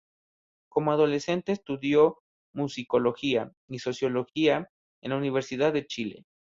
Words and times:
Como 0.67 0.91
adolescente 0.93 1.51
estudió 1.51 2.23
Musicología 2.55 3.51
y 3.69 3.77
Sociología 3.77 4.71
en 5.03 5.11
la 5.11 5.17
Universidad 5.17 5.71
de 5.73 5.85
Chile. 5.85 6.25